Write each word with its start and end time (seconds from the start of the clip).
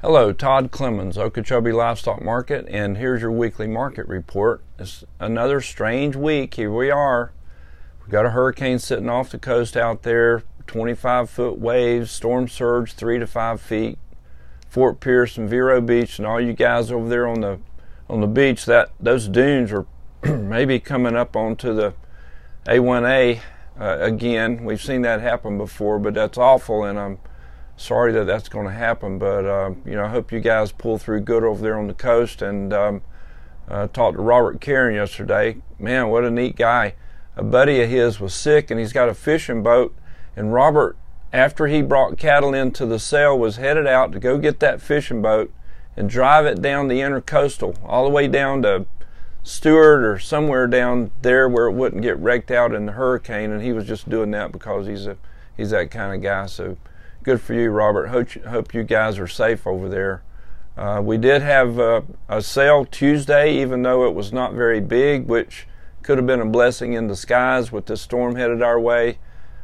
Hello, 0.00 0.32
Todd 0.32 0.70
Clemens, 0.70 1.18
Okeechobee 1.18 1.72
Livestock 1.72 2.22
Market, 2.22 2.68
and 2.68 2.98
here's 2.98 3.20
your 3.20 3.32
weekly 3.32 3.66
market 3.66 4.06
report. 4.06 4.62
It's 4.78 5.02
another 5.18 5.60
strange 5.60 6.14
week. 6.14 6.54
Here 6.54 6.70
we 6.70 6.88
are. 6.88 7.32
We've 8.00 8.12
got 8.12 8.24
a 8.24 8.30
hurricane 8.30 8.78
sitting 8.78 9.08
off 9.08 9.32
the 9.32 9.40
coast 9.40 9.76
out 9.76 10.04
there, 10.04 10.44
25 10.68 11.28
foot 11.28 11.58
waves, 11.58 12.12
storm 12.12 12.46
surge 12.46 12.92
three 12.92 13.18
to 13.18 13.26
five 13.26 13.60
feet. 13.60 13.98
Fort 14.68 15.00
Pierce 15.00 15.36
and 15.36 15.50
Vero 15.50 15.80
Beach, 15.80 16.18
and 16.18 16.28
all 16.28 16.40
you 16.40 16.52
guys 16.52 16.92
over 16.92 17.08
there 17.08 17.26
on 17.26 17.40
the 17.40 17.58
on 18.08 18.20
the 18.20 18.28
beach, 18.28 18.66
that 18.66 18.92
those 19.00 19.26
dunes 19.26 19.72
are 19.72 19.84
maybe 20.22 20.78
coming 20.78 21.16
up 21.16 21.34
onto 21.34 21.74
the 21.74 21.92
A1A 22.66 23.40
uh, 23.80 23.98
again. 23.98 24.64
We've 24.64 24.80
seen 24.80 25.02
that 25.02 25.22
happen 25.22 25.58
before, 25.58 25.98
but 25.98 26.14
that's 26.14 26.38
awful, 26.38 26.84
and 26.84 27.00
I'm 27.00 27.18
sorry 27.78 28.12
that 28.12 28.26
that's 28.26 28.48
going 28.48 28.66
to 28.66 28.72
happen, 28.72 29.18
but 29.18 29.46
uh, 29.46 29.70
you 29.86 29.92
know, 29.92 30.04
I 30.04 30.08
hope 30.08 30.30
you 30.30 30.40
guys 30.40 30.72
pull 30.72 30.98
through 30.98 31.20
good 31.20 31.44
over 31.44 31.62
there 31.62 31.78
on 31.78 31.86
the 31.86 31.94
coast. 31.94 32.42
And 32.42 32.72
um, 32.72 33.02
uh, 33.68 33.86
talked 33.88 34.16
to 34.16 34.22
Robert 34.22 34.60
Karen 34.60 34.94
yesterday. 34.94 35.58
Man, 35.78 36.08
what 36.08 36.24
a 36.24 36.30
neat 36.30 36.56
guy! 36.56 36.94
A 37.36 37.42
buddy 37.42 37.80
of 37.82 37.88
his 37.88 38.18
was 38.18 38.34
sick, 38.34 38.70
and 38.70 38.80
he's 38.80 38.92
got 38.92 39.08
a 39.08 39.14
fishing 39.14 39.62
boat. 39.62 39.94
And 40.36 40.52
Robert, 40.52 40.96
after 41.32 41.66
he 41.66 41.82
brought 41.82 42.18
cattle 42.18 42.54
into 42.54 42.86
the 42.86 42.98
sale, 42.98 43.38
was 43.38 43.56
headed 43.56 43.86
out 43.86 44.12
to 44.12 44.18
go 44.18 44.38
get 44.38 44.60
that 44.60 44.80
fishing 44.80 45.22
boat 45.22 45.52
and 45.96 46.08
drive 46.08 46.46
it 46.46 46.62
down 46.62 46.88
the 46.88 47.00
intercoastal 47.00 47.76
all 47.84 48.04
the 48.04 48.10
way 48.10 48.26
down 48.26 48.62
to 48.62 48.86
Stuart 49.42 50.04
or 50.04 50.18
somewhere 50.18 50.66
down 50.66 51.10
there 51.22 51.48
where 51.48 51.66
it 51.66 51.72
wouldn't 51.72 52.02
get 52.02 52.18
wrecked 52.18 52.50
out 52.50 52.74
in 52.74 52.86
the 52.86 52.92
hurricane. 52.92 53.50
And 53.50 53.62
he 53.62 53.72
was 53.72 53.84
just 53.84 54.08
doing 54.08 54.30
that 54.32 54.52
because 54.52 54.86
he's 54.86 55.06
a 55.06 55.16
he's 55.56 55.70
that 55.70 55.90
kind 55.90 56.14
of 56.14 56.22
guy. 56.22 56.46
So 56.46 56.76
good 57.22 57.40
for 57.40 57.54
you, 57.54 57.70
Robert. 57.70 58.08
Hope, 58.08 58.30
hope 58.44 58.74
you 58.74 58.82
guys 58.82 59.18
are 59.18 59.28
safe 59.28 59.66
over 59.66 59.88
there. 59.88 60.22
Uh, 60.76 61.00
we 61.02 61.18
did 61.18 61.42
have 61.42 61.78
uh, 61.78 62.02
a 62.28 62.40
sale 62.40 62.84
Tuesday, 62.84 63.52
even 63.60 63.82
though 63.82 64.06
it 64.06 64.14
was 64.14 64.32
not 64.32 64.52
very 64.54 64.80
big, 64.80 65.26
which 65.26 65.66
could 66.02 66.18
have 66.18 66.26
been 66.26 66.40
a 66.40 66.46
blessing 66.46 66.92
in 66.92 67.08
disguise 67.08 67.72
with 67.72 67.86
this 67.86 68.00
storm 68.00 68.36
headed 68.36 68.62
our 68.62 68.78
way. 68.78 69.18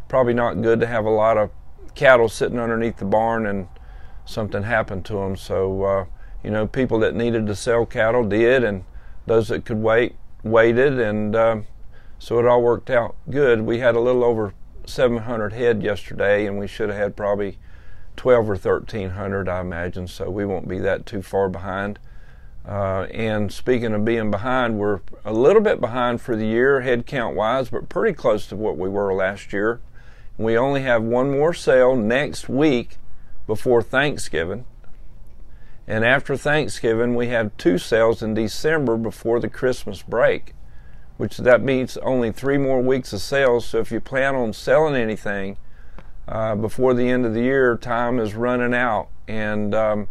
Probably 0.08 0.34
not 0.34 0.60
good 0.60 0.80
to 0.80 0.86
have 0.86 1.04
a 1.04 1.10
lot 1.10 1.38
of 1.38 1.50
cattle 1.94 2.28
sitting 2.28 2.58
underneath 2.58 2.96
the 2.96 3.04
barn 3.04 3.46
and 3.46 3.68
something 4.24 4.64
happened 4.64 5.04
to 5.06 5.14
them. 5.14 5.36
So, 5.36 5.84
uh, 5.84 6.04
you 6.42 6.50
know, 6.50 6.66
people 6.66 6.98
that 7.00 7.14
needed 7.14 7.46
to 7.46 7.54
sell 7.54 7.86
cattle 7.86 8.24
did, 8.24 8.64
and 8.64 8.84
those 9.26 9.48
that 9.48 9.64
could 9.64 9.78
wait 9.78 10.16
waited, 10.42 10.98
and 10.98 11.34
uh, 11.34 11.60
so 12.18 12.38
it 12.38 12.46
all 12.46 12.62
worked 12.62 12.90
out 12.90 13.16
good. 13.30 13.62
We 13.62 13.78
had 13.78 13.94
a 13.94 14.00
little 14.00 14.24
over 14.24 14.52
700 14.88 15.52
head 15.52 15.82
yesterday, 15.82 16.46
and 16.46 16.58
we 16.58 16.66
should 16.66 16.88
have 16.88 16.98
had 16.98 17.16
probably 17.16 17.58
12 18.16 18.44
or 18.44 18.54
1300, 18.54 19.48
I 19.48 19.60
imagine. 19.60 20.06
So 20.06 20.30
we 20.30 20.44
won't 20.44 20.68
be 20.68 20.78
that 20.78 21.06
too 21.06 21.22
far 21.22 21.48
behind. 21.48 21.98
Uh, 22.66 23.06
and 23.10 23.52
speaking 23.52 23.92
of 23.92 24.04
being 24.04 24.30
behind, 24.30 24.78
we're 24.78 25.00
a 25.24 25.32
little 25.32 25.60
bit 25.60 25.80
behind 25.80 26.20
for 26.20 26.34
the 26.34 26.46
year, 26.46 26.80
head 26.80 27.06
count 27.06 27.36
wise, 27.36 27.68
but 27.68 27.88
pretty 27.88 28.14
close 28.14 28.46
to 28.46 28.56
what 28.56 28.78
we 28.78 28.88
were 28.88 29.12
last 29.12 29.52
year. 29.52 29.80
We 30.38 30.56
only 30.56 30.82
have 30.82 31.02
one 31.02 31.30
more 31.30 31.52
sale 31.52 31.94
next 31.94 32.48
week 32.48 32.96
before 33.46 33.82
Thanksgiving. 33.82 34.64
And 35.86 36.04
after 36.04 36.36
Thanksgiving, 36.36 37.14
we 37.14 37.28
have 37.28 37.56
two 37.58 37.76
sales 37.76 38.22
in 38.22 38.32
December 38.32 38.96
before 38.96 39.38
the 39.38 39.50
Christmas 39.50 40.02
break 40.02 40.54
which 41.16 41.38
that 41.38 41.62
means 41.62 41.96
only 41.98 42.32
three 42.32 42.58
more 42.58 42.80
weeks 42.80 43.12
of 43.12 43.20
sales. 43.20 43.66
So 43.66 43.78
if 43.78 43.92
you 43.92 44.00
plan 44.00 44.34
on 44.34 44.52
selling 44.52 44.94
anything 44.94 45.56
uh, 46.26 46.54
before 46.56 46.94
the 46.94 47.08
end 47.08 47.24
of 47.24 47.34
the 47.34 47.42
year, 47.42 47.76
time 47.76 48.18
is 48.18 48.34
running 48.34 48.74
out. 48.74 49.08
And, 49.28 49.74
um, 49.74 50.08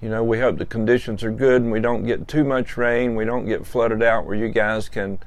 you 0.00 0.08
know, 0.08 0.22
we 0.22 0.38
hope 0.40 0.58
the 0.58 0.66
conditions 0.66 1.24
are 1.24 1.30
good 1.30 1.62
and 1.62 1.72
we 1.72 1.80
don't 1.80 2.04
get 2.04 2.28
too 2.28 2.44
much 2.44 2.76
rain, 2.76 3.14
we 3.14 3.24
don't 3.24 3.46
get 3.46 3.66
flooded 3.66 4.02
out 4.02 4.26
where 4.26 4.36
you 4.36 4.48
guys 4.48 4.88
can 4.88 5.18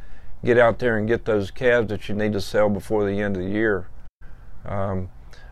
get 0.45 0.57
out 0.57 0.79
there 0.79 0.97
and 0.97 1.07
get 1.07 1.25
those 1.25 1.51
calves 1.51 1.89
that 1.89 2.07
you 2.07 2.15
need 2.15 2.33
to 2.33 2.41
sell 2.41 2.69
before 2.69 3.05
the 3.05 3.19
end 3.19 3.35
of 3.35 3.43
the 3.43 3.49
year. 3.49 3.87
Um, 4.65 5.09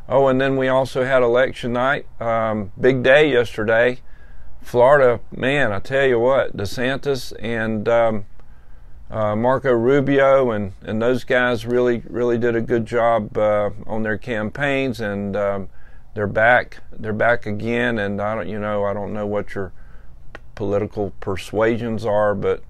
oh, 0.08 0.28
and 0.28 0.40
then 0.40 0.58
we 0.58 0.68
also 0.68 1.04
had 1.04 1.22
election 1.24 1.74
night. 1.74 2.06
Um, 2.22 2.72
big 2.80 3.04
day 3.04 3.32
yesterday. 3.32 4.00
Florida, 4.62 5.20
man, 5.36 5.72
I 5.72 5.80
tell 5.80 6.06
you 6.06 6.20
what, 6.20 6.58
DeSantis 6.58 7.34
and 7.40 7.88
um, 7.88 8.26
uh, 9.16 9.34
Marco 9.34 9.72
Rubio 9.72 10.52
and, 10.52 10.74
and 10.82 11.02
those 11.02 11.24
guys 11.24 11.66
really 11.66 12.04
really 12.10 12.38
did 12.38 12.54
a 12.54 12.62
good 12.62 12.86
job 12.86 13.38
uh, 13.38 13.70
on 13.88 14.04
their 14.04 14.18
campaigns 14.18 15.00
and 15.00 15.38
um, 15.38 15.70
they're 16.14 16.28
back 16.28 16.80
they're 16.92 17.14
back 17.14 17.46
again 17.46 17.98
and 17.98 18.22
I 18.22 18.36
don't 18.36 18.50
you 18.50 18.60
know 18.60 18.84
I 18.84 18.94
don't 18.94 19.14
know 19.14 19.26
what 19.26 19.56
your 19.56 19.72
political 20.54 21.14
persuasions 21.22 22.06
are 22.06 22.36
but 22.36 22.62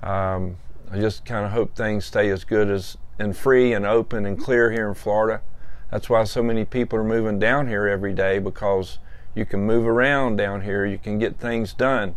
um, 0.00 0.58
I 0.92 1.00
just 1.00 1.24
kind 1.24 1.44
of 1.44 1.50
hope 1.50 1.74
things 1.74 2.04
stay 2.04 2.30
as 2.30 2.44
good 2.44 2.70
as 2.70 2.96
and 3.18 3.36
free 3.36 3.72
and 3.72 3.84
open 3.84 4.24
and 4.24 4.40
clear 4.40 4.70
here 4.70 4.88
in 4.88 4.94
Florida. 4.94 5.42
That's 5.90 6.08
why 6.08 6.24
so 6.24 6.42
many 6.42 6.64
people 6.64 7.00
are 7.00 7.04
moving 7.04 7.38
down 7.40 7.66
here 7.66 7.86
every 7.86 8.14
day 8.14 8.38
because 8.38 8.98
you 9.34 9.44
can 9.44 9.66
move 9.66 9.86
around 9.86 10.36
down 10.36 10.62
here, 10.62 10.86
you 10.86 10.98
can 10.98 11.18
get 11.18 11.36
things 11.36 11.74
done 11.74 12.14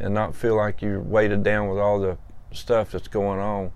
and 0.00 0.12
not 0.12 0.34
feel 0.34 0.56
like 0.56 0.82
you're 0.82 1.00
weighted 1.00 1.44
down 1.44 1.68
with 1.68 1.78
all 1.78 2.00
the 2.00 2.18
stuff 2.56 2.92
that's 2.92 3.08
going 3.08 3.40
on. 3.40 3.72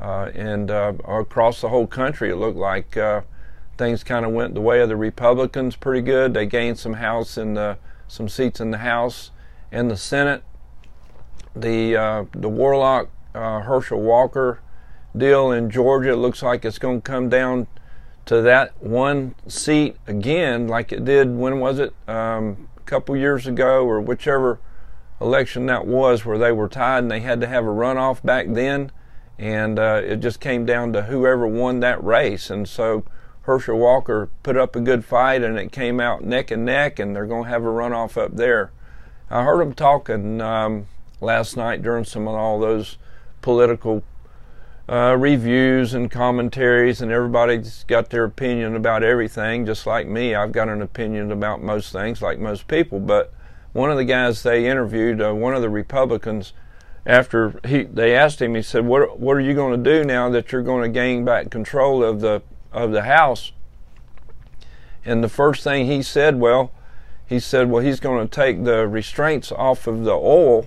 Uh, 0.00 0.30
and 0.34 0.70
uh, 0.70 0.92
across 1.08 1.60
the 1.60 1.68
whole 1.68 1.86
country, 1.86 2.30
it 2.30 2.36
looked 2.36 2.58
like 2.58 2.96
uh, 2.96 3.22
things 3.78 4.04
kind 4.04 4.26
of 4.26 4.32
went 4.32 4.54
the 4.54 4.60
way 4.60 4.80
of 4.80 4.88
the 4.88 4.96
Republicans 4.96 5.76
pretty 5.76 6.02
good. 6.02 6.34
They 6.34 6.46
gained 6.46 6.78
some 6.78 6.94
house 6.94 7.38
in 7.38 7.54
the, 7.54 7.78
some 8.08 8.28
seats 8.28 8.60
in 8.60 8.70
the 8.70 8.78
House 8.78 9.30
and 9.72 9.90
the 9.90 9.96
Senate. 9.96 10.42
The 11.54 11.96
uh, 11.96 12.24
the 12.32 12.50
Warnock 12.50 13.08
uh, 13.34 13.60
Herschel 13.60 14.00
Walker 14.00 14.60
deal 15.16 15.50
in 15.50 15.70
Georgia 15.70 16.12
it 16.12 16.16
looks 16.16 16.42
like 16.42 16.66
it's 16.66 16.78
going 16.78 17.00
to 17.00 17.10
come 17.10 17.30
down 17.30 17.66
to 18.26 18.42
that 18.42 18.82
one 18.82 19.34
seat 19.46 19.96
again, 20.06 20.68
like 20.68 20.92
it 20.92 21.04
did. 21.04 21.34
When 21.34 21.60
was 21.60 21.78
it? 21.78 21.94
Um, 22.06 22.68
a 22.76 22.80
couple 22.80 23.16
years 23.16 23.46
ago, 23.46 23.86
or 23.86 24.00
whichever 24.00 24.58
election 25.20 25.66
that 25.66 25.86
was 25.86 26.24
where 26.24 26.38
they 26.38 26.52
were 26.52 26.68
tied 26.68 26.98
and 26.98 27.10
they 27.10 27.20
had 27.20 27.40
to 27.40 27.46
have 27.46 27.64
a 27.64 27.68
runoff 27.68 28.22
back 28.22 28.46
then. 28.50 28.92
And 29.38 29.78
uh, 29.78 30.00
it 30.04 30.16
just 30.16 30.40
came 30.40 30.64
down 30.64 30.92
to 30.94 31.02
whoever 31.02 31.46
won 31.46 31.80
that 31.80 32.02
race. 32.02 32.48
And 32.50 32.68
so 32.68 33.04
Herschel 33.42 33.78
Walker 33.78 34.28
put 34.42 34.56
up 34.56 34.74
a 34.74 34.80
good 34.80 35.04
fight 35.04 35.42
and 35.42 35.58
it 35.58 35.72
came 35.72 36.00
out 36.00 36.24
neck 36.24 36.50
and 36.50 36.64
neck, 36.64 36.98
and 36.98 37.14
they're 37.14 37.26
going 37.26 37.44
to 37.44 37.50
have 37.50 37.62
a 37.62 37.66
runoff 37.66 38.16
up 38.16 38.34
there. 38.36 38.72
I 39.30 39.44
heard 39.44 39.60
them 39.60 39.74
talking 39.74 40.40
um, 40.40 40.86
last 41.20 41.56
night 41.56 41.82
during 41.82 42.04
some 42.04 42.26
of 42.26 42.34
all 42.34 42.58
those 42.58 42.96
political 43.42 44.02
uh, 44.88 45.16
reviews 45.18 45.94
and 45.94 46.10
commentaries, 46.10 47.00
and 47.00 47.12
everybody's 47.12 47.84
got 47.84 48.10
their 48.10 48.24
opinion 48.24 48.74
about 48.74 49.02
everything, 49.02 49.66
just 49.66 49.86
like 49.86 50.06
me. 50.06 50.34
I've 50.34 50.52
got 50.52 50.68
an 50.68 50.82
opinion 50.82 51.30
about 51.30 51.62
most 51.62 51.92
things, 51.92 52.22
like 52.22 52.38
most 52.38 52.68
people, 52.68 53.00
but 53.00 53.32
one 53.76 53.90
of 53.90 53.98
the 53.98 54.04
guys 54.04 54.42
they 54.42 54.66
interviewed, 54.66 55.20
uh, 55.20 55.34
one 55.34 55.54
of 55.54 55.60
the 55.60 55.68
Republicans, 55.68 56.54
after 57.04 57.60
he 57.64 57.84
they 57.84 58.16
asked 58.16 58.40
him, 58.40 58.54
he 58.54 58.62
said, 58.62 58.86
"What 58.86 59.20
what 59.20 59.36
are 59.36 59.40
you 59.40 59.54
going 59.54 59.82
to 59.82 59.90
do 59.90 60.04
now 60.04 60.30
that 60.30 60.50
you're 60.50 60.62
going 60.62 60.82
to 60.82 60.88
gain 60.88 61.24
back 61.24 61.50
control 61.50 62.02
of 62.02 62.20
the 62.20 62.42
of 62.72 62.92
the 62.92 63.02
House?" 63.02 63.52
And 65.04 65.22
the 65.22 65.28
first 65.28 65.62
thing 65.62 65.86
he 65.86 66.02
said, 66.02 66.40
well, 66.40 66.72
he 67.28 67.38
said, 67.38 67.70
well, 67.70 67.82
he's 67.82 68.00
going 68.00 68.26
to 68.26 68.34
take 68.34 68.64
the 68.64 68.88
restraints 68.88 69.52
off 69.52 69.86
of 69.86 70.04
the 70.04 70.14
oil, 70.14 70.66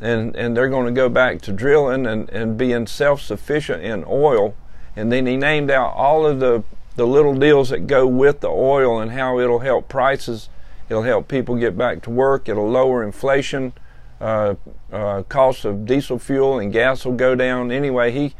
and 0.00 0.34
and 0.36 0.56
they're 0.56 0.70
going 0.70 0.86
to 0.86 0.92
go 0.92 1.08
back 1.08 1.42
to 1.42 1.52
drilling 1.52 2.06
and 2.06 2.30
and 2.30 2.56
being 2.56 2.86
self 2.86 3.20
sufficient 3.20 3.82
in 3.82 4.04
oil. 4.06 4.54
And 4.96 5.12
then 5.12 5.26
he 5.26 5.36
named 5.36 5.70
out 5.70 5.92
all 5.94 6.24
of 6.24 6.40
the 6.40 6.62
the 6.96 7.06
little 7.06 7.34
deals 7.34 7.70
that 7.70 7.86
go 7.86 8.06
with 8.06 8.40
the 8.40 8.48
oil 8.48 9.00
and 9.00 9.12
how 9.12 9.38
it'll 9.38 9.60
help 9.60 9.88
prices 9.88 10.48
It'll 10.88 11.02
help 11.02 11.28
people 11.28 11.56
get 11.56 11.76
back 11.76 12.02
to 12.02 12.10
work. 12.10 12.48
It'll 12.48 12.68
lower 12.68 13.04
inflation. 13.04 13.72
Uh, 14.20 14.54
uh, 14.92 15.22
cost 15.28 15.64
of 15.64 15.86
diesel 15.86 16.18
fuel 16.18 16.58
and 16.58 16.72
gas 16.72 17.04
will 17.04 17.12
go 17.12 17.34
down. 17.34 17.70
Anyway, 17.70 18.10
he 18.10 18.34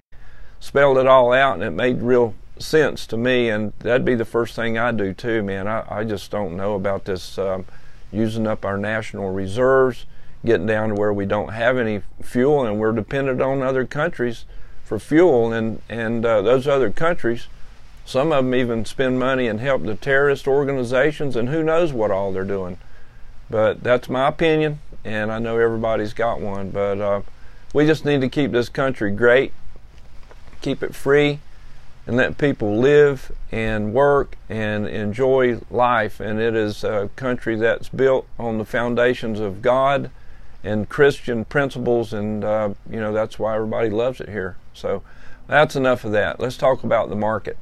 spelled 0.59 0.99
it 0.99 1.07
all 1.07 1.33
out, 1.33 1.55
and 1.55 1.63
it 1.63 1.71
made 1.71 2.03
real 2.03 2.35
sense 2.59 3.07
to 3.07 3.17
me. 3.17 3.49
And 3.49 3.73
that'd 3.81 4.05
be 4.05 4.15
the 4.15 4.25
first 4.25 4.57
thing 4.57 4.79
I 4.79 4.93
do 4.93 5.13
too, 5.13 5.43
man. 5.43 5.69
I, 5.69 5.85
I 5.89 6.05
just 6.05 6.31
don't 6.31 6.57
know 6.57 6.75
about 6.75 7.05
this 7.05 7.39
um, 7.39 7.65
using 8.11 8.47
up 8.47 8.65
our 8.65 8.79
national 8.79 9.31
reserves, 9.31 10.07
getting 10.45 10.67
down 10.67 10.91
to 10.91 10.95
where 10.95 11.13
we 11.13 11.27
don't 11.27 11.53
have 11.53 11.77
any 11.77 12.03
fuel, 12.23 12.65
and 12.65 12.79
we're 12.79 12.93
dependent 12.93 13.41
on 13.41 13.63
other 13.63 13.85
countries 13.85 14.47
for 14.83 14.99
fuel, 14.99 15.53
and 15.53 15.83
and 15.89 16.25
uh, 16.25 16.41
those 16.41 16.67
other 16.67 16.91
countries 16.91 17.47
some 18.09 18.33
of 18.33 18.43
them 18.43 18.55
even 18.55 18.87
spend 18.87 19.19
money 19.19 19.47
and 19.49 19.61
help 19.61 19.85
the 19.85 19.95
terrorist 19.95 20.49
organizations, 20.49 21.37
and 21.37 21.51
who 21.51 21.63
knows 21.63 21.93
what 21.93 22.11
all 22.11 22.33
they're 22.33 22.43
doing. 22.43 22.79
But 23.51 23.83
that's 23.83 24.09
my 24.09 24.29
opinion, 24.29 24.79
and 25.05 25.31
I 25.31 25.39
know 25.39 25.59
everybody's 25.59 26.15
got 26.15 26.41
one. 26.41 26.71
But 26.71 27.01
uh, 27.01 27.21
we 27.75 27.85
just 27.85 28.07
need 28.07 28.23
to 28.23 28.31
keep 28.31 28.51
this 28.51 28.71
country 28.71 29.11
great, 29.11 29.53
keep 30.63 30.83
it 30.83 30.95
free, 30.95 31.41
and 32.07 32.17
let 32.17 32.39
people 32.39 32.79
live 32.79 33.31
and 33.53 33.93
work 33.93 34.39
and 34.49 34.87
enjoy 34.87 35.61
life. 35.71 36.19
And 36.19 36.41
it 36.41 36.55
is 36.55 36.83
a 36.85 37.11
country 37.15 37.57
that's 37.57 37.91
built 37.91 38.27
on 38.39 38.57
the 38.57 38.65
foundations 38.65 39.39
of 39.39 39.61
God 39.61 40.11
and 40.65 40.89
Christian 40.89 41.45
principles, 41.45 42.15
and 42.15 42.43
uh, 42.43 42.71
you 42.89 43.01
know 43.01 43.13
that's 43.13 43.39
why 43.39 43.55
everybody 43.55 43.91
loves 43.91 44.19
it 44.19 44.31
here. 44.31 44.57
So 44.73 45.03
that's 45.47 45.77
enough 45.77 46.05
of 46.05 46.13
that. 46.13 46.41
Let's 46.41 46.57
talk 46.57 46.83
about 46.85 47.11
the 47.11 47.17
market. 47.17 47.59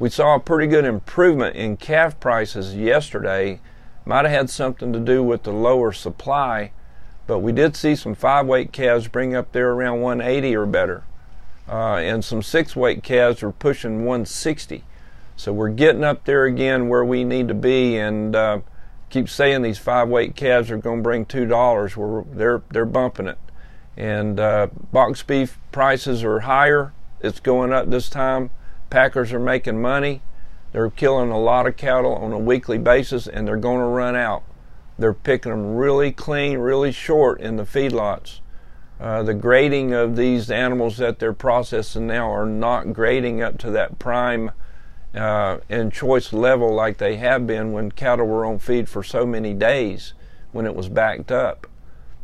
We 0.00 0.10
saw 0.10 0.34
a 0.34 0.40
pretty 0.40 0.66
good 0.66 0.84
improvement 0.84 1.54
in 1.54 1.76
calf 1.76 2.18
prices 2.18 2.74
yesterday. 2.74 3.60
Might 4.04 4.24
have 4.24 4.32
had 4.32 4.50
something 4.50 4.92
to 4.92 4.98
do 4.98 5.22
with 5.22 5.44
the 5.44 5.52
lower 5.52 5.92
supply, 5.92 6.72
but 7.28 7.38
we 7.38 7.52
did 7.52 7.76
see 7.76 7.94
some 7.94 8.16
five 8.16 8.46
weight 8.46 8.72
calves 8.72 9.06
bring 9.06 9.36
up 9.36 9.52
there 9.52 9.70
around 9.70 10.00
180 10.00 10.56
or 10.56 10.66
better 10.66 11.04
uh, 11.70 11.96
and 11.96 12.24
some 12.24 12.42
six 12.42 12.74
weight 12.74 13.02
calves 13.02 13.42
are 13.42 13.52
pushing 13.52 14.04
160. 14.04 14.82
So 15.36 15.52
we're 15.52 15.70
getting 15.70 16.02
up 16.02 16.24
there 16.24 16.44
again 16.44 16.88
where 16.88 17.04
we 17.04 17.24
need 17.24 17.48
to 17.48 17.54
be, 17.54 17.96
and 17.96 18.34
uh, 18.34 18.60
keep 19.08 19.28
saying 19.28 19.62
these 19.62 19.78
five 19.78 20.08
weight 20.08 20.34
calves 20.34 20.70
are 20.70 20.76
going 20.76 20.98
to 20.98 21.02
bring 21.02 21.24
two 21.24 21.46
dollars. 21.46 21.96
Where 21.96 22.24
they're 22.30 22.62
they're 22.70 22.84
bumping 22.84 23.26
it, 23.26 23.38
and 23.96 24.38
uh, 24.38 24.66
box 24.92 25.22
beef 25.22 25.58
prices 25.72 26.22
are 26.24 26.40
higher. 26.40 26.92
It's 27.22 27.40
going 27.40 27.72
up 27.72 27.88
this 27.88 28.10
time. 28.10 28.50
Packers 28.90 29.32
are 29.32 29.40
making 29.40 29.80
money. 29.80 30.20
They're 30.72 30.90
killing 30.90 31.30
a 31.30 31.38
lot 31.38 31.66
of 31.66 31.76
cattle 31.76 32.14
on 32.14 32.32
a 32.32 32.38
weekly 32.38 32.78
basis, 32.78 33.26
and 33.26 33.46
they're 33.46 33.56
going 33.56 33.78
to 33.78 33.84
run 33.84 34.14
out. 34.14 34.42
They're 34.98 35.14
picking 35.14 35.50
them 35.50 35.76
really 35.76 36.12
clean, 36.12 36.58
really 36.58 36.92
short 36.92 37.40
in 37.40 37.56
the 37.56 37.64
feedlots. 37.64 38.40
Uh, 39.00 39.22
the 39.22 39.34
grading 39.34 39.94
of 39.94 40.14
these 40.16 40.50
animals 40.50 40.98
that 40.98 41.18
they're 41.18 41.32
processing 41.32 42.06
now 42.06 42.30
are 42.30 42.46
not 42.46 42.92
grading 42.92 43.40
up 43.40 43.56
to 43.58 43.70
that 43.70 43.98
prime 43.98 44.50
uh, 45.14 45.58
and 45.68 45.92
choice 45.92 46.32
level 46.32 46.74
like 46.74 46.98
they 46.98 47.16
have 47.16 47.46
been 47.46 47.72
when 47.72 47.90
cattle 47.90 48.26
were 48.26 48.44
on 48.44 48.58
feed 48.58 48.88
for 48.88 49.02
so 49.02 49.24
many 49.24 49.54
days 49.54 50.12
when 50.52 50.66
it 50.66 50.74
was 50.74 50.88
backed 50.88 51.32
up. 51.32 51.66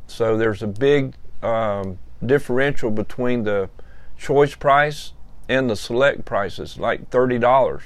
So 0.07 0.37
there's 0.37 0.63
a 0.63 0.67
big 0.67 1.15
um, 1.43 1.99
differential 2.25 2.91
between 2.91 3.45
the 3.45 3.71
choice 4.19 4.55
price 4.55 5.13
and 5.49 5.71
the 5.71 5.77
select 5.77 6.25
prices, 6.25 6.79
like 6.79 7.11
$30. 7.11 7.83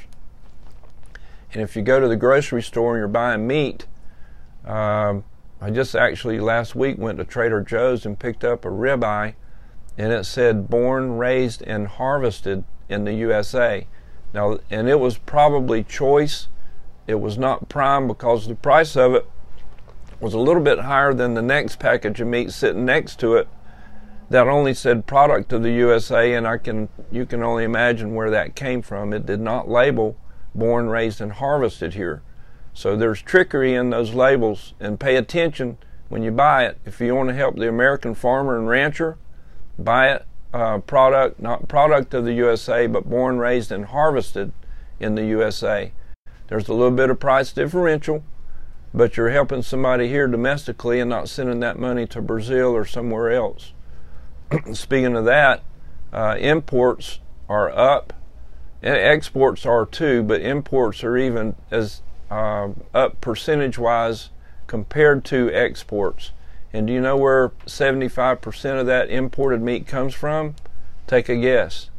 And 1.52 1.62
if 1.62 1.76
you 1.76 1.82
go 1.82 2.00
to 2.00 2.08
the 2.08 2.16
grocery 2.16 2.62
store 2.62 2.94
and 2.94 3.00
you're 3.00 3.08
buying 3.08 3.46
meat, 3.46 3.86
um, 4.64 5.24
I 5.60 5.70
just 5.70 5.94
actually 5.94 6.38
last 6.40 6.74
week 6.74 6.96
went 6.98 7.18
to 7.18 7.24
Trader 7.24 7.60
Joe's 7.60 8.06
and 8.06 8.18
picked 8.18 8.44
up 8.44 8.64
a 8.64 8.68
ribeye, 8.68 9.34
and 9.98 10.12
it 10.12 10.24
said 10.24 10.68
born, 10.70 11.18
raised, 11.18 11.62
and 11.62 11.88
harvested 11.88 12.64
in 12.88 13.04
the 13.04 13.12
USA. 13.14 13.86
Now, 14.32 14.58
and 14.70 14.88
it 14.88 15.00
was 15.00 15.18
probably 15.18 15.82
choice. 15.82 16.48
It 17.06 17.20
was 17.20 17.36
not 17.36 17.68
prime 17.68 18.06
because 18.06 18.46
the 18.46 18.54
price 18.54 18.96
of 18.96 19.14
it 19.14 19.28
was 20.20 20.34
a 20.34 20.38
little 20.38 20.62
bit 20.62 20.80
higher 20.80 21.12
than 21.12 21.34
the 21.34 21.42
next 21.42 21.78
package 21.78 22.20
of 22.20 22.28
meat 22.28 22.52
sitting 22.52 22.84
next 22.84 23.18
to 23.20 23.34
it 23.34 23.48
that 24.30 24.46
only 24.46 24.72
said 24.72 25.06
product 25.06 25.52
of 25.52 25.62
the 25.62 25.72
USA, 25.72 26.34
and 26.34 26.46
I 26.46 26.56
can 26.56 26.88
you 27.10 27.26
can 27.26 27.42
only 27.42 27.64
imagine 27.64 28.14
where 28.14 28.30
that 28.30 28.54
came 28.54 28.80
from. 28.80 29.12
It 29.12 29.26
did 29.26 29.40
not 29.40 29.68
label 29.68 30.16
born, 30.54 30.88
raised, 30.88 31.20
and 31.20 31.32
harvested 31.32 31.94
here. 31.94 32.22
So 32.72 32.96
there's 32.96 33.22
trickery 33.22 33.74
in 33.74 33.90
those 33.90 34.14
labels, 34.14 34.74
and 34.80 35.00
pay 35.00 35.16
attention 35.16 35.78
when 36.08 36.22
you 36.22 36.30
buy 36.30 36.64
it. 36.64 36.78
If 36.84 37.00
you 37.00 37.14
want 37.14 37.28
to 37.28 37.34
help 37.34 37.56
the 37.56 37.68
American 37.68 38.14
farmer 38.14 38.58
and 38.58 38.68
rancher, 38.68 39.18
buy 39.78 40.12
it 40.12 40.26
uh, 40.52 40.78
product, 40.78 41.40
not 41.40 41.68
product 41.68 42.14
of 42.14 42.24
the 42.24 42.34
USA, 42.34 42.86
but 42.86 43.08
born, 43.08 43.38
raised, 43.38 43.72
and 43.72 43.86
harvested 43.86 44.52
in 44.98 45.14
the 45.14 45.24
USA. 45.26 45.92
There's 46.48 46.68
a 46.68 46.74
little 46.74 46.90
bit 46.90 47.10
of 47.10 47.20
price 47.20 47.52
differential, 47.52 48.24
but 48.92 49.16
you're 49.16 49.30
helping 49.30 49.62
somebody 49.62 50.08
here 50.08 50.26
domestically 50.26 50.98
and 50.98 51.08
not 51.08 51.28
sending 51.28 51.60
that 51.60 51.78
money 51.78 52.06
to 52.08 52.20
Brazil 52.20 52.74
or 52.74 52.84
somewhere 52.84 53.30
else. 53.30 53.72
Speaking 54.72 55.16
of 55.16 55.24
that, 55.26 55.62
uh, 56.12 56.36
imports 56.38 57.20
are 57.48 57.70
up, 57.70 58.12
exports 58.82 59.66
are 59.66 59.86
too, 59.86 60.22
but 60.22 60.40
imports 60.40 61.04
are 61.04 61.16
even 61.16 61.54
as 61.70 62.02
uh, 62.30 62.68
up 62.94 63.20
percentage 63.20 63.78
wise 63.78 64.30
compared 64.66 65.24
to 65.26 65.50
exports. 65.52 66.32
And 66.72 66.86
do 66.86 66.92
you 66.92 67.00
know 67.00 67.16
where 67.16 67.50
75% 67.66 68.80
of 68.80 68.86
that 68.86 69.10
imported 69.10 69.60
meat 69.60 69.86
comes 69.86 70.14
from? 70.14 70.54
Take 71.06 71.28
a 71.28 71.36
guess. 71.36 71.90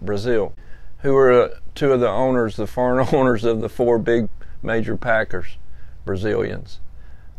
Brazil. 0.00 0.54
Who 1.00 1.16
are 1.16 1.32
uh, 1.32 1.48
two 1.74 1.92
of 1.92 2.00
the 2.00 2.08
owners, 2.08 2.56
the 2.56 2.66
foreign 2.66 3.06
owners 3.12 3.44
of 3.44 3.60
the 3.60 3.68
four 3.68 3.98
big 3.98 4.28
major 4.62 4.96
packers? 4.96 5.56
Brazilians. 6.04 6.80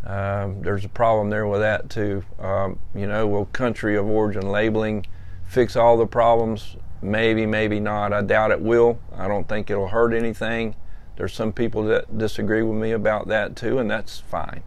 Um, 0.05 0.61
there's 0.61 0.83
a 0.83 0.89
problem 0.89 1.29
there 1.29 1.45
with 1.45 1.61
that 1.61 1.89
too. 1.89 2.23
Um, 2.39 2.79
you 2.95 3.05
know, 3.07 3.27
will 3.27 3.45
country 3.45 3.95
of 3.95 4.07
origin 4.07 4.49
labeling 4.49 5.05
fix 5.45 5.75
all 5.75 5.97
the 5.97 6.07
problems? 6.07 6.75
Maybe, 7.01 7.45
maybe 7.45 7.79
not. 7.79 8.13
I 8.13 8.21
doubt 8.21 8.51
it 8.51 8.61
will. 8.61 8.99
I 9.15 9.27
don't 9.27 9.47
think 9.47 9.69
it'll 9.69 9.87
hurt 9.87 10.13
anything. 10.13 10.75
There's 11.17 11.33
some 11.33 11.53
people 11.53 11.83
that 11.85 12.17
disagree 12.17 12.63
with 12.63 12.79
me 12.79 12.91
about 12.91 13.27
that 13.27 13.55
too, 13.55 13.77
and 13.77 13.89
that's 13.89 14.19
fine. 14.19 14.63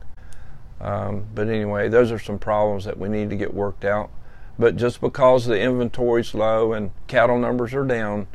Um, 0.80 1.26
but 1.34 1.48
anyway, 1.48 1.88
those 1.88 2.12
are 2.12 2.18
some 2.18 2.38
problems 2.38 2.84
that 2.84 2.98
we 2.98 3.08
need 3.08 3.30
to 3.30 3.36
get 3.36 3.54
worked 3.54 3.84
out. 3.84 4.10
But 4.58 4.76
just 4.76 5.00
because 5.00 5.46
the 5.46 5.58
inventory's 5.58 6.34
low 6.34 6.72
and 6.72 6.92
cattle 7.06 7.38
numbers 7.38 7.74
are 7.74 7.84
down, 7.84 8.28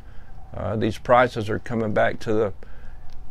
uh, 0.54 0.76
these 0.76 0.98
prices 0.98 1.50
are 1.50 1.60
coming 1.60 1.94
back 1.94 2.20
to 2.22 2.34
the 2.34 2.54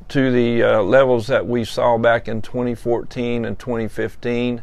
to 0.09 0.33
the 0.33 0.63
uh, 0.63 0.83
levels 0.83 1.27
that 1.27 1.47
we 1.47 1.65
saw 1.65 1.99
back 1.99 2.29
in 2.29 2.43
2014 2.43 3.45
and 3.45 3.59
2015. 3.59 4.63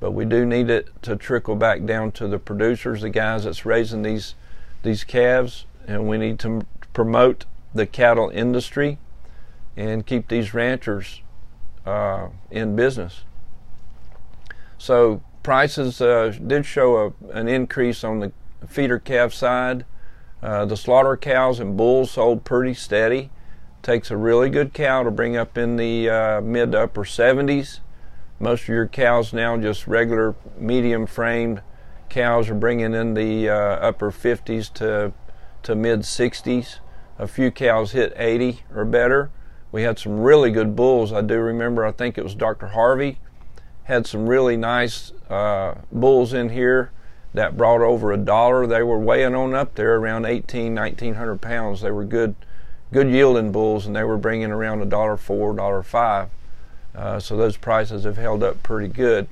But 0.00 0.12
we 0.12 0.24
do 0.24 0.44
need 0.44 0.68
it 0.68 0.88
to 1.02 1.16
trickle 1.16 1.56
back 1.56 1.84
down 1.84 2.12
to 2.12 2.26
the 2.26 2.38
producers, 2.38 3.02
the 3.02 3.10
guys 3.10 3.44
that's 3.44 3.64
raising 3.64 4.02
these 4.02 4.34
these 4.82 5.04
calves, 5.04 5.64
and 5.86 6.08
we 6.08 6.18
need 6.18 6.40
to 6.40 6.62
promote 6.92 7.44
the 7.72 7.86
cattle 7.86 8.30
industry 8.30 8.98
and 9.76 10.04
keep 10.04 10.28
these 10.28 10.52
ranchers 10.52 11.22
uh, 11.86 12.28
in 12.50 12.76
business. 12.76 13.22
So 14.76 15.22
prices 15.42 16.00
uh, 16.00 16.36
did 16.44 16.66
show 16.66 16.96
a, 16.96 17.28
an 17.30 17.48
increase 17.48 18.04
on 18.04 18.20
the 18.20 18.32
feeder 18.66 18.98
calf 18.98 19.32
side. 19.32 19.84
Uh, 20.42 20.64
the 20.64 20.76
slaughter 20.76 21.16
cows 21.16 21.60
and 21.60 21.76
bulls 21.76 22.10
sold 22.10 22.44
pretty 22.44 22.74
steady. 22.74 23.30
Takes 23.82 24.10
a 24.10 24.16
really 24.16 24.48
good 24.48 24.72
cow 24.72 25.02
to 25.02 25.10
bring 25.10 25.36
up 25.36 25.58
in 25.58 25.76
the 25.76 26.08
uh, 26.08 26.40
mid 26.40 26.72
to 26.72 26.82
upper 26.82 27.04
70s. 27.04 27.80
Most 28.38 28.62
of 28.62 28.68
your 28.68 28.86
cows 28.86 29.32
now, 29.32 29.56
just 29.56 29.86
regular 29.86 30.34
medium 30.56 31.06
framed 31.06 31.62
cows, 32.08 32.48
are 32.48 32.54
bringing 32.54 32.94
in 32.94 33.14
the 33.14 33.48
uh, 33.48 33.54
upper 33.54 34.10
50s 34.10 34.72
to 34.74 35.12
to 35.62 35.74
mid 35.74 36.00
60s. 36.00 36.78
A 37.18 37.28
few 37.28 37.50
cows 37.50 37.92
hit 37.92 38.12
80 38.16 38.62
or 38.74 38.84
better. 38.84 39.30
We 39.70 39.82
had 39.82 39.98
some 39.98 40.20
really 40.20 40.50
good 40.50 40.76
bulls. 40.76 41.12
I 41.12 41.22
do 41.22 41.38
remember, 41.38 41.84
I 41.84 41.92
think 41.92 42.18
it 42.18 42.24
was 42.24 42.34
Dr. 42.34 42.68
Harvey, 42.68 43.18
had 43.84 44.06
some 44.06 44.28
really 44.28 44.56
nice 44.56 45.12
uh, 45.30 45.76
bulls 45.90 46.32
in 46.32 46.50
here 46.50 46.90
that 47.34 47.56
brought 47.56 47.80
over 47.80 48.12
a 48.12 48.18
dollar. 48.18 48.66
They 48.66 48.82
were 48.82 48.98
weighing 48.98 49.34
on 49.34 49.54
up 49.54 49.74
there 49.74 49.96
around 49.96 50.26
18, 50.26 50.74
1900 50.74 51.40
pounds. 51.40 51.80
They 51.80 51.90
were 51.90 52.04
good, 52.04 52.34
good 52.92 53.08
yielding 53.08 53.52
bulls, 53.52 53.86
and 53.86 53.96
they 53.96 54.04
were 54.04 54.18
bringing 54.18 54.50
around 54.50 54.82
a 54.82 54.86
dollar 54.86 55.16
four, 55.16 55.54
dollar 55.54 55.82
five. 55.82 56.28
Uh, 56.94 57.18
so 57.18 57.36
those 57.36 57.56
prices 57.56 58.04
have 58.04 58.18
held 58.18 58.42
up 58.42 58.62
pretty 58.62 58.92
good. 58.92 59.26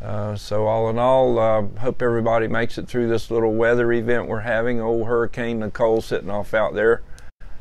Uh, 0.00 0.36
so 0.36 0.66
all 0.66 0.88
in 0.90 0.98
all, 0.98 1.38
uh, 1.38 1.62
hope 1.80 2.02
everybody 2.02 2.46
makes 2.46 2.78
it 2.78 2.86
through 2.86 3.08
this 3.08 3.30
little 3.30 3.54
weather 3.54 3.92
event 3.92 4.28
we're 4.28 4.40
having. 4.40 4.80
Old 4.80 5.06
Hurricane 5.06 5.60
Nicole 5.60 6.00
sitting 6.00 6.30
off 6.30 6.54
out 6.54 6.74
there. 6.74 7.02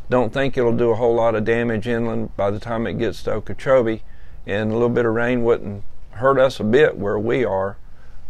Don't 0.10 0.34
think 0.34 0.58
it'll 0.58 0.75
do 0.75 0.91
a 0.91 0.96
whole 0.96 1.15
lot 1.15 1.34
of 1.34 1.46
damage 1.46 1.88
inland 1.88 2.36
by 2.38 2.51
the 2.51 2.60
time 2.60 2.86
it 2.86 3.00
gets 3.00 3.24
to 3.24 3.34
Okeechobee, 3.34 4.03
and 4.46 4.70
a 4.70 4.74
little 4.74 4.89
bit 4.89 5.05
of 5.05 5.13
rain 5.13 5.44
wouldn't 5.44 5.84
hurt 6.12 6.38
us 6.38 6.60
a 6.60 6.63
bit 6.63 6.98
where 6.98 7.17
we 7.17 7.44
are. 7.44 7.77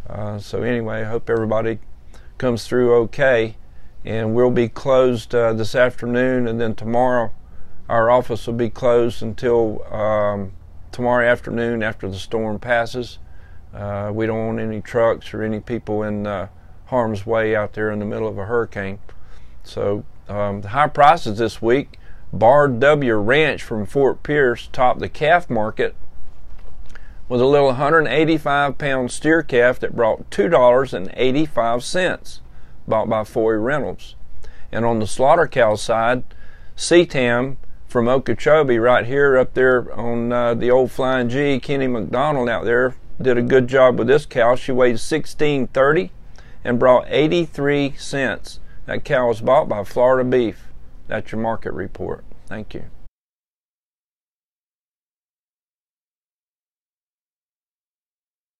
Uh, 0.09 0.39
so 0.39 0.61
anyway, 0.61 1.03
hope 1.03 1.29
everybody 1.29 1.79
comes 2.37 2.65
through 2.65 2.93
okay, 2.95 3.57
and 4.05 4.35
we'll 4.35 4.51
be 4.51 4.69
closed 4.69 5.33
uh, 5.33 5.51
this 5.53 5.75
afternoon, 5.75 6.47
and 6.47 6.61
then 6.61 6.75
tomorrow 6.75 7.31
our 7.89 8.09
office 8.09 8.47
will 8.47 8.53
be 8.53 8.69
closed 8.69 9.21
until 9.21 9.83
um, 9.93 10.53
tomorrow 10.91 11.27
afternoon 11.27 11.83
after 11.83 12.07
the 12.07 12.17
storm 12.17 12.59
passes. 12.59 13.17
Uh, 13.73 14.11
we 14.13 14.25
don't 14.25 14.45
want 14.45 14.59
any 14.59 14.79
trucks 14.79 15.33
or 15.33 15.43
any 15.43 15.59
people 15.59 16.03
in 16.03 16.25
uh, 16.25 16.47
harm's 16.85 17.25
way 17.25 17.55
out 17.55 17.73
there 17.73 17.91
in 17.91 17.99
the 17.99 18.05
middle 18.05 18.27
of 18.27 18.37
a 18.37 18.45
hurricane. 18.45 18.99
So 19.63 20.05
um, 20.29 20.61
the 20.61 20.69
high 20.69 20.87
prices 20.87 21.39
this 21.39 21.61
week. 21.61 21.99
Bar 22.31 22.67
W 22.67 23.15
Ranch 23.15 23.63
from 23.63 23.85
Fort 23.85 24.23
Pierce 24.23 24.69
topped 24.71 24.99
the 24.99 25.09
calf 25.09 25.49
market 25.49 25.95
with 27.27 27.41
a 27.41 27.45
little 27.45 27.67
185 27.67 28.77
pound 28.77 29.11
steer 29.11 29.41
calf 29.41 29.79
that 29.79 29.95
brought 29.95 30.29
$2.85, 30.29 32.39
bought 32.87 33.09
by 33.09 33.23
Foy 33.23 33.53
Reynolds. 33.53 34.15
And 34.71 34.85
on 34.85 34.99
the 34.99 35.07
slaughter 35.07 35.47
cow 35.47 35.75
side, 35.75 36.23
CTAM 36.77 37.57
from 37.87 38.07
Okeechobee 38.07 38.77
right 38.77 39.05
here 39.05 39.37
up 39.37 39.53
there 39.53 39.93
on 39.97 40.31
uh, 40.31 40.53
the 40.53 40.69
old 40.69 40.91
Flying 40.91 41.29
G. 41.29 41.59
Kenny 41.59 41.87
McDonald 41.87 42.49
out 42.49 42.65
there 42.65 42.95
did 43.21 43.37
a 43.37 43.41
good 43.41 43.67
job 43.67 43.97
with 43.97 44.07
this 44.07 44.25
cow. 44.25 44.55
She 44.55 44.71
weighed 44.71 44.99
1630 44.99 46.11
and 46.63 46.79
brought 46.79 47.05
83 47.07 47.95
cents. 47.97 48.59
That 48.85 49.05
cow 49.05 49.29
was 49.29 49.41
bought 49.41 49.69
by 49.69 49.83
Florida 49.83 50.29
Beef. 50.29 50.67
That's 51.07 51.31
your 51.31 51.41
market 51.41 51.73
report. 51.73 52.23
Thank 52.47 52.73
you. 52.73 52.85